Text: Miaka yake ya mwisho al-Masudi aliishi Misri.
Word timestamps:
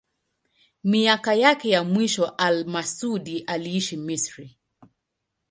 Miaka 0.83 1.33
yake 1.33 1.69
ya 1.69 1.83
mwisho 1.83 2.25
al-Masudi 2.27 3.39
aliishi 3.39 3.97
Misri. 3.97 4.57